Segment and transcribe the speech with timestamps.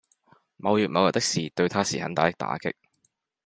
[0.57, 2.73] 某月某日的事對他是很大的打擊